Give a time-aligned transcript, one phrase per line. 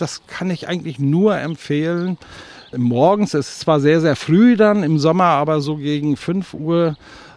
[0.00, 2.18] das kann ich eigentlich nur empfehlen.
[2.76, 6.96] Morgens, es ist zwar sehr, sehr früh dann im Sommer, aber so gegen 5 Uhr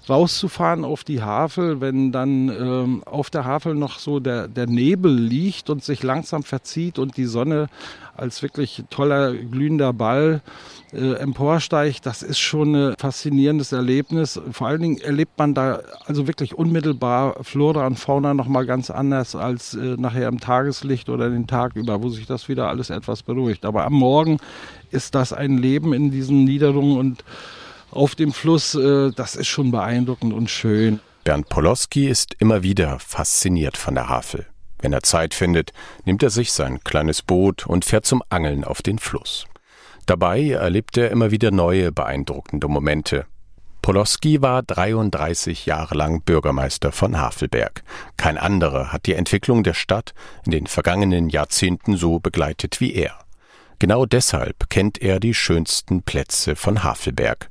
[0.09, 5.13] rauszufahren auf die Havel, wenn dann ähm, auf der Havel noch so der, der Nebel
[5.13, 7.69] liegt und sich langsam verzieht und die Sonne
[8.15, 10.41] als wirklich toller glühender Ball
[10.91, 14.39] äh, emporsteigt, das ist schon ein faszinierendes Erlebnis.
[14.51, 19.35] Vor allen Dingen erlebt man da also wirklich unmittelbar Flora und Fauna nochmal ganz anders
[19.35, 23.23] als äh, nachher im Tageslicht oder den Tag über, wo sich das wieder alles etwas
[23.23, 23.65] beruhigt.
[23.65, 24.37] Aber am Morgen
[24.91, 27.23] ist das ein Leben in diesen Niederungen und
[27.93, 30.99] auf dem Fluss, äh, das ist schon beeindruckend und schön.
[31.23, 34.45] Bernd Poloski ist immer wieder fasziniert von der Havel.
[34.79, 35.71] Wenn er Zeit findet,
[36.03, 39.45] nimmt er sich sein kleines Boot und fährt zum Angeln auf den Fluss.
[40.05, 43.25] Dabei erlebt er immer wieder neue beeindruckende Momente.
[43.81, 47.83] Poloski war 33 Jahre lang Bürgermeister von Havelberg.
[48.17, 50.13] Kein anderer hat die Entwicklung der Stadt
[50.45, 53.19] in den vergangenen Jahrzehnten so begleitet wie er.
[53.79, 57.49] Genau deshalb kennt er die schönsten Plätze von Havelberg.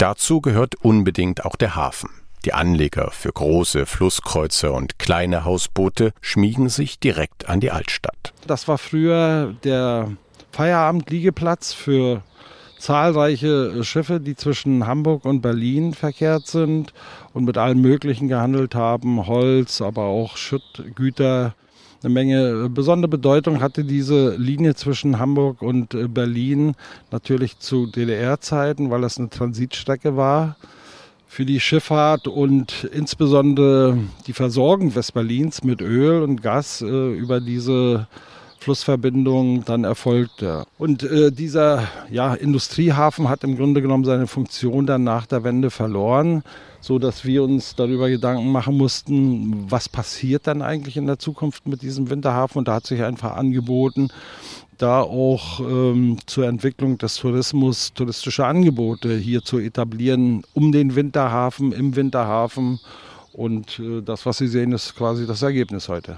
[0.00, 2.08] Dazu gehört unbedingt auch der Hafen.
[2.46, 8.32] Die Anleger für große Flusskreuze und kleine Hausboote schmiegen sich direkt an die Altstadt.
[8.46, 10.10] Das war früher der
[10.52, 12.22] Feierabendliegeplatz für
[12.78, 16.94] zahlreiche Schiffe, die zwischen Hamburg und Berlin verkehrt sind
[17.34, 19.26] und mit allem Möglichen gehandelt haben.
[19.26, 21.54] Holz, aber auch Schüttgüter,
[22.02, 26.74] eine Menge besondere Bedeutung hatte diese Linie zwischen Hamburg und äh, Berlin
[27.10, 30.56] natürlich zu DDR-Zeiten, weil das eine Transitstrecke war
[31.26, 38.08] für die Schifffahrt und insbesondere die Versorgung Westberlins mit Öl und Gas äh, über diese
[38.58, 40.64] Flussverbindung dann erfolgte.
[40.78, 45.70] Und äh, dieser ja, Industriehafen hat im Grunde genommen seine Funktion dann nach der Wende
[45.70, 46.42] verloren
[46.80, 51.66] so dass wir uns darüber Gedanken machen mussten, was passiert dann eigentlich in der Zukunft
[51.66, 52.58] mit diesem Winterhafen.
[52.58, 54.08] Und da hat sich einfach angeboten,
[54.78, 61.72] da auch ähm, zur Entwicklung des Tourismus touristische Angebote hier zu etablieren, um den Winterhafen,
[61.72, 62.80] im Winterhafen.
[63.32, 66.16] Und äh, das, was Sie sehen, ist quasi das Ergebnis heute.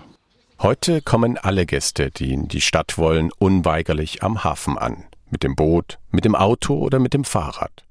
[0.60, 5.04] Heute kommen alle Gäste, die in die Stadt wollen, unweigerlich am Hafen an.
[5.28, 7.82] Mit dem Boot, mit dem Auto oder mit dem Fahrrad.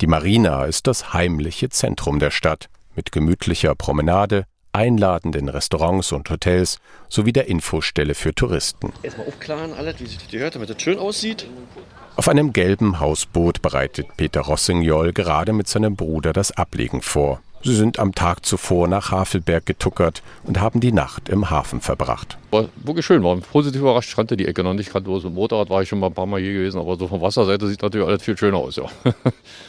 [0.00, 6.78] Die Marina ist das heimliche Zentrum der Stadt mit gemütlicher Promenade, einladenden Restaurants und Hotels
[7.10, 8.94] sowie der Infostelle für Touristen.
[9.02, 11.46] Erstmal aufklaren, alles, wie sich das gehört, damit es schön aussieht.
[12.16, 17.42] Auf einem gelben Hausboot bereitet Peter Rossignol gerade mit seinem Bruder das Ablegen vor.
[17.62, 22.38] Sie sind am Tag zuvor nach Havelberg getuckert und haben die Nacht im Hafen verbracht.
[22.50, 24.08] War wirklich schön, war positiv überrascht.
[24.08, 24.90] Ich kannte die Ecke noch nicht.
[24.90, 27.06] Kannte so ein Motorrad war ich schon mal ein paar Mal hier gewesen, aber so
[27.06, 28.76] von Wasserseite sieht natürlich alles viel schöner aus.
[28.76, 28.84] Ja.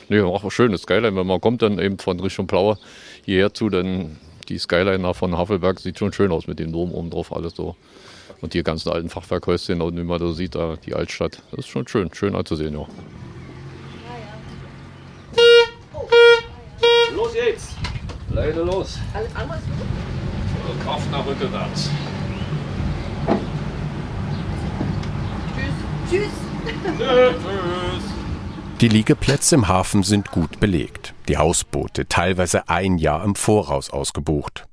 [0.09, 2.78] nee, auch schön, das Skyline, wenn man kommt dann eben von Richtung Plaue
[3.25, 7.09] hierher zu, dann die Skyline von Havelberg sieht schon schön aus mit dem Dom oben
[7.09, 7.75] drauf, alles so.
[8.40, 11.44] Und die ganzen alten Fachwerkhäuschen, und wie man da sieht, da die Altstadt.
[11.51, 12.88] Das ist schon schön, schön anzusehen, ja.
[17.13, 17.81] Los jetzt!
[18.34, 18.97] Leute los!
[19.14, 20.84] Alles andere ist gut?
[20.86, 21.90] Kraft nach rückwärts.
[25.56, 25.74] Tschüss!
[26.09, 26.31] Tschüss!
[26.97, 28.03] Tschüss!
[28.80, 31.14] Die Liegeplätze im Hafen sind gut belegt.
[31.28, 34.66] Die Hausboote teilweise ein Jahr im Voraus ausgebucht.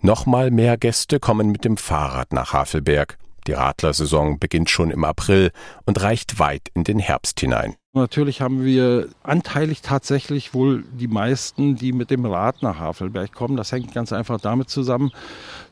[0.00, 3.18] Nochmal mehr Gäste kommen mit dem Fahrrad nach Havelberg.
[3.46, 5.52] Die Radlersaison beginnt schon im April
[5.84, 7.76] und reicht weit in den Herbst hinein.
[7.96, 13.56] Natürlich haben wir anteilig tatsächlich wohl die meisten, die mit dem Rad nach Havelberg kommen.
[13.56, 15.12] Das hängt ganz einfach damit zusammen,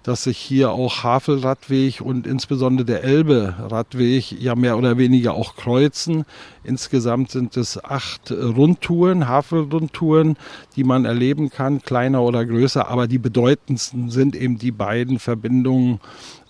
[0.05, 6.25] dass sich hier auch Havelradweg und insbesondere der Elbe-Radweg ja mehr oder weniger auch kreuzen.
[6.63, 10.37] Insgesamt sind es acht Rundtouren, Havelrundtouren,
[10.77, 12.87] die man erleben kann, kleiner oder größer.
[12.87, 16.01] Aber die bedeutendsten sind eben die beiden Verbindungen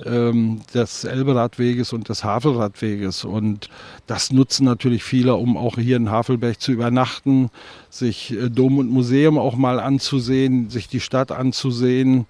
[0.04, 3.24] ähm, des Elberadweges und des Havelradweges.
[3.24, 3.70] Und
[4.06, 7.50] das nutzen natürlich viele, um auch hier in Havelberg zu übernachten,
[7.88, 12.26] sich äh, Dom und Museum auch mal anzusehen, sich die Stadt anzusehen,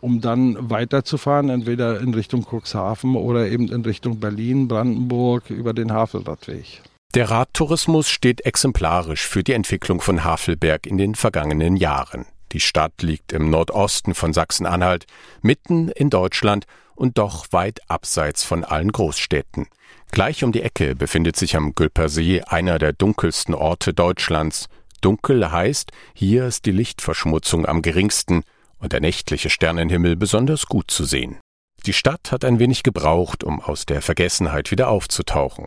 [0.00, 5.92] um dann weiterzufahren, entweder in Richtung Cuxhaven oder eben in Richtung Berlin, Brandenburg über den
[5.92, 6.82] Havelradweg.
[7.14, 12.26] Der Radtourismus steht exemplarisch für die Entwicklung von Havelberg in den vergangenen Jahren.
[12.54, 15.06] Die Stadt liegt im Nordosten von Sachsen-Anhalt,
[15.42, 19.66] mitten in Deutschland und doch weit abseits von allen Großstädten.
[20.12, 24.68] Gleich um die Ecke befindet sich am Gülper See einer der dunkelsten Orte Deutschlands.
[25.00, 28.44] Dunkel heißt, hier ist die Lichtverschmutzung am geringsten
[28.78, 31.40] und der nächtliche Sternenhimmel besonders gut zu sehen.
[31.86, 35.66] Die Stadt hat ein wenig gebraucht, um aus der Vergessenheit wieder aufzutauchen.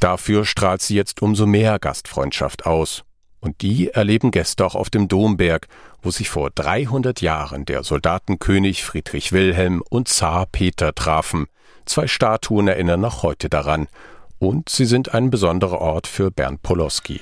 [0.00, 3.04] Dafür strahlt sie jetzt umso mehr Gastfreundschaft aus.
[3.44, 5.68] Und die erleben Gäste auch auf dem Domberg,
[6.02, 11.46] wo sich vor 300 Jahren der Soldatenkönig Friedrich Wilhelm und Zar Peter trafen.
[11.84, 13.86] Zwei Statuen erinnern noch heute daran.
[14.38, 17.20] Und sie sind ein besonderer Ort für Bernd Poloski.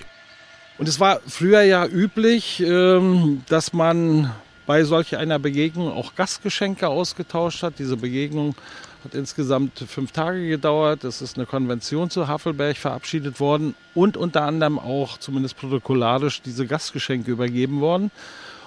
[0.79, 4.31] Und es war früher ja üblich, ähm, dass man
[4.67, 7.79] bei solch einer Begegnung auch Gastgeschenke ausgetauscht hat.
[7.79, 8.55] Diese Begegnung
[9.05, 11.05] hat insgesamt fünf Tage gedauert.
[11.05, 16.67] Es ist eine Konvention zu Havelberg verabschiedet worden und unter anderem auch, zumindest protokollarisch, diese
[16.67, 18.11] Gastgeschenke übergeben worden.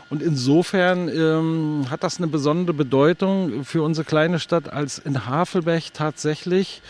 [0.10, 5.94] Und insofern ähm, hat das eine besondere Bedeutung für unsere kleine Stadt, als in Havelberg
[5.94, 6.82] tatsächlich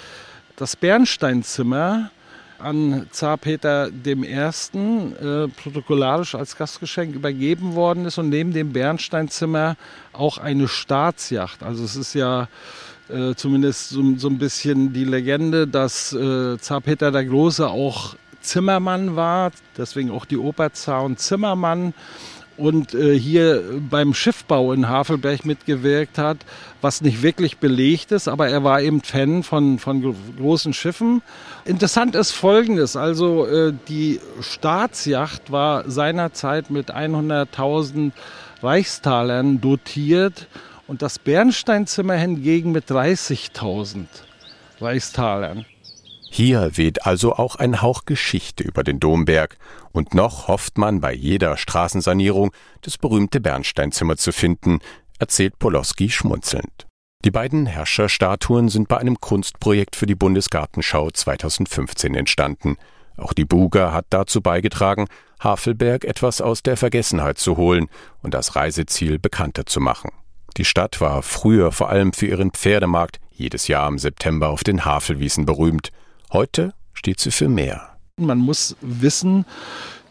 [0.57, 2.11] das Bernsteinzimmer
[2.59, 4.11] an Zar Peter I.
[4.11, 9.75] Äh, protokollarisch als Gastgeschenk übergeben worden ist und neben dem Bernsteinzimmer
[10.13, 11.63] auch eine Staatsjacht.
[11.63, 12.47] Also es ist ja
[13.09, 18.15] äh, zumindest so, so, ein bisschen die Legende, dass äh, Zar Peter der Große auch
[18.41, 21.93] Zimmermann war, deswegen auch die Oper Zar und Zimmermann
[22.57, 26.37] und äh, hier beim Schiffbau in Havelberg mitgewirkt hat,
[26.81, 31.21] was nicht wirklich belegt ist, aber er war eben Fan von, von großen Schiffen.
[31.65, 38.11] Interessant ist Folgendes, also äh, die Staatsjacht war seinerzeit mit 100.000
[38.61, 40.47] Reichstalern dotiert
[40.87, 44.05] und das Bernsteinzimmer hingegen mit 30.000
[44.79, 45.65] Reichstalern.
[46.35, 49.55] Hier weht also auch ein Hauch Geschichte über den Domberg,
[49.93, 52.51] und noch hofft man bei jeder Straßensanierung,
[52.81, 54.79] das berühmte Bernsteinzimmer zu finden,
[55.17, 56.87] erzählt Poloski schmunzelnd.
[57.23, 62.75] Die beiden Herrscherstatuen sind bei einem Kunstprojekt für die Bundesgartenschau 2015 entstanden.
[63.15, 65.07] Auch die Buga hat dazu beigetragen,
[65.39, 67.87] Havelberg etwas aus der Vergessenheit zu holen
[68.21, 70.11] und das Reiseziel bekannter zu machen.
[70.57, 74.83] Die Stadt war früher vor allem für ihren Pferdemarkt jedes Jahr im September auf den
[74.83, 75.91] Havelwiesen berühmt.
[76.31, 77.97] Heute steht sie für mehr.
[78.17, 79.45] Man muss wissen,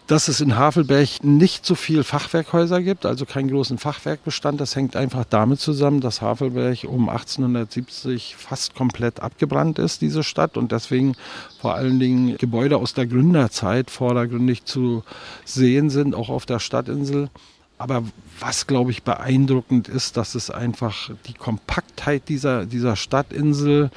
[0.06, 4.61] dass es in Havelberg nicht so viel Fachwerkhäuser gibt, also keinen großen Fachwerkbestand.
[4.61, 10.58] Das hängt einfach damit zusammen, dass Havelberg um 1870 fast komplett abgebrannt ist, diese Stadt,
[10.58, 11.14] und deswegen
[11.61, 15.05] vor allen Dingen Gebäude aus der Gründerzeit vordergründig zu
[15.46, 17.31] sehen sind, auch auf der Stadtinsel.
[17.78, 18.05] Aber
[18.38, 23.90] was, glaube ich, beeindruckend ist, dass es einfach die Kompaktheit dieser, dieser Stadtinsel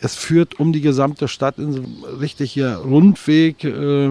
[0.00, 4.10] es führt um die gesamte Stadt in so ein richtiger Rundweg, äh,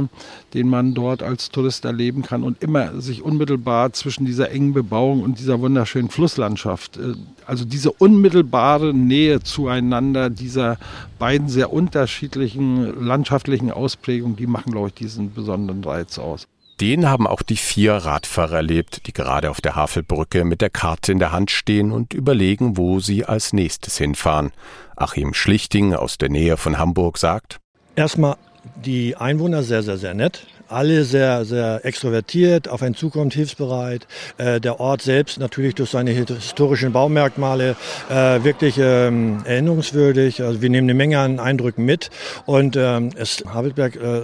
[0.53, 5.21] den man dort als Tourist erleben kann und immer sich unmittelbar zwischen dieser engen Bebauung
[5.21, 7.13] und dieser wunderschönen Flusslandschaft, äh,
[7.45, 10.77] also diese unmittelbare Nähe zueinander dieser
[11.19, 16.47] beiden sehr unterschiedlichen landschaftlichen Ausprägungen, die machen, glaube ich, diesen besonderen Reiz aus.
[16.81, 21.11] Den haben auch die vier Radfahrer erlebt, die gerade auf der Havelbrücke mit der Karte
[21.11, 24.51] in der Hand stehen und überlegen, wo sie als nächstes hinfahren.
[24.95, 27.59] Achim Schlichting aus der Nähe von Hamburg sagt,
[27.95, 28.37] Erstmal
[28.83, 34.07] die Einwohner sehr, sehr, sehr nett alle sehr, sehr extrovertiert, auf einen zukommt, hilfsbereit.
[34.37, 37.75] Äh, der Ort selbst natürlich durch seine historischen Baumerkmale
[38.09, 40.41] äh, wirklich ähm, erinnerungswürdig.
[40.41, 42.09] Also wir nehmen eine Menge an Eindrücken mit
[42.45, 44.23] und ähm, es, Havelberg äh,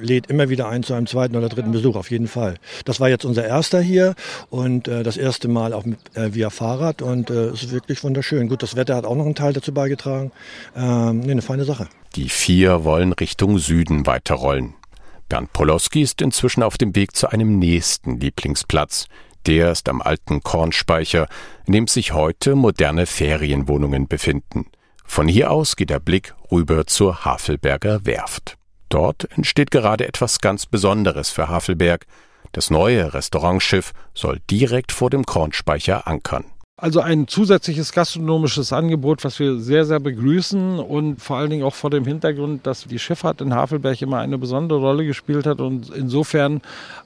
[0.00, 2.56] lädt immer wieder ein zu einem zweiten oder dritten Besuch, auf jeden Fall.
[2.84, 4.14] Das war jetzt unser erster hier
[4.50, 5.84] und das erste Mal auch
[6.14, 8.48] via Fahrrad und es ist wirklich wunderschön.
[8.48, 10.32] Gut, das Wetter hat auch noch einen Teil dazu beigetragen.
[10.76, 11.88] Ähm, eine feine Sache.
[12.16, 14.74] Die vier wollen Richtung Süden weiterrollen.
[15.32, 19.06] Bernd Poloski ist inzwischen auf dem Weg zu einem nächsten Lieblingsplatz.
[19.46, 21.26] Der ist am alten Kornspeicher,
[21.64, 24.66] in dem sich heute moderne Ferienwohnungen befinden.
[25.06, 28.58] Von hier aus geht der Blick rüber zur Havelberger Werft.
[28.90, 32.04] Dort entsteht gerade etwas ganz Besonderes für Havelberg.
[32.52, 36.44] Das neue Restaurantschiff soll direkt vor dem Kornspeicher ankern.
[36.76, 41.74] Also ein zusätzliches gastronomisches Angebot, was wir sehr, sehr begrüßen und vor allen Dingen auch
[41.74, 45.90] vor dem Hintergrund, dass die Schifffahrt in Havelberg immer eine besondere Rolle gespielt hat und
[45.90, 46.62] insofern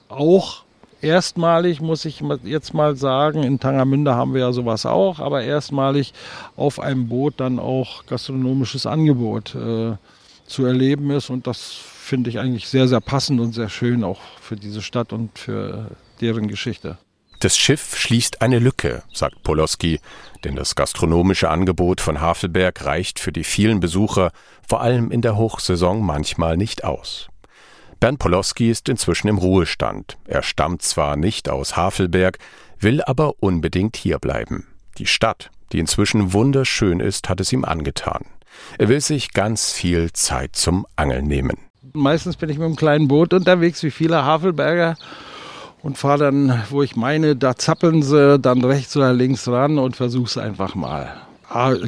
[0.07, 0.63] auch
[1.01, 6.13] erstmalig, muss ich jetzt mal sagen, in Tangermünde haben wir ja sowas auch, aber erstmalig
[6.55, 9.97] auf einem Boot dann auch gastronomisches Angebot äh,
[10.47, 14.21] zu erleben ist und das finde ich eigentlich sehr, sehr passend und sehr schön auch
[14.39, 16.97] für diese Stadt und für deren Geschichte.
[17.39, 19.99] Das Schiff schließt eine Lücke, sagt Poloski,
[20.43, 24.31] denn das gastronomische Angebot von Havelberg reicht für die vielen Besucher,
[24.67, 27.27] vor allem in der Hochsaison, manchmal nicht aus.
[27.99, 30.17] Bernd Poloski ist inzwischen im Ruhestand.
[30.25, 32.39] Er stammt zwar nicht aus Havelberg,
[32.79, 34.65] will aber unbedingt hierbleiben.
[34.97, 38.25] Die Stadt, die inzwischen wunderschön ist, hat es ihm angetan.
[38.79, 41.57] Er will sich ganz viel Zeit zum Angeln nehmen.
[41.93, 44.97] Meistens bin ich mit einem kleinen Boot unterwegs, wie viele Havelberger
[45.87, 49.95] und fahre dann, wo ich meine, da zappeln sie dann rechts oder links ran und
[49.95, 51.15] versuch's einfach mal.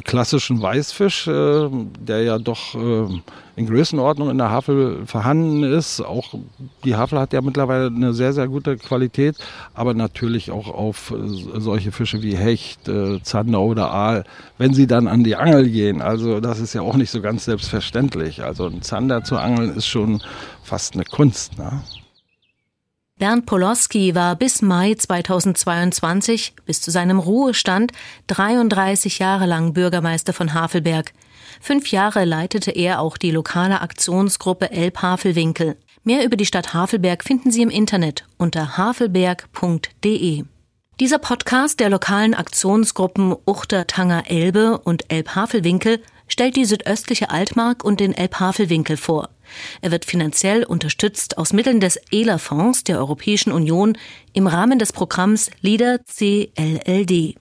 [0.04, 1.68] klassischen Weißfisch, äh,
[2.00, 3.20] der ja doch äh,
[3.56, 6.00] in Größenordnung in der Havel vorhanden ist.
[6.00, 6.32] Auch
[6.82, 9.36] die Havel hat ja mittlerweile eine sehr, sehr gute Qualität,
[9.74, 12.90] aber natürlich auch auf äh, solche Fische wie Hecht,
[13.22, 14.24] Zander oder Aal,
[14.56, 16.00] wenn sie dann an die Angel gehen.
[16.00, 18.42] Also das ist ja auch nicht so ganz selbstverständlich.
[18.42, 20.22] Also ein Zander zu angeln ist schon
[20.62, 21.58] fast eine Kunst.
[21.58, 21.82] Ne?
[23.20, 27.92] Bernd Poloski war bis Mai 2022, bis zu seinem Ruhestand,
[28.28, 31.12] 33 Jahre lang Bürgermeister von Havelberg.
[31.60, 35.76] Fünf Jahre leitete er auch die lokale Aktionsgruppe Elb Havelwinkel.
[36.02, 40.44] Mehr über die Stadt Havelberg finden Sie im Internet unter havelberg.de.
[40.98, 47.84] Dieser Podcast der lokalen Aktionsgruppen Uchter Tanger Elbe und Elb Havelwinkel stellt die südöstliche Altmark
[47.84, 49.28] und den Elb Havelwinkel vor.
[49.80, 53.96] Er wird finanziell unterstützt aus Mitteln des ELA-Fonds der Europäischen Union
[54.32, 57.36] im Rahmen des Programms LIDER CLLD.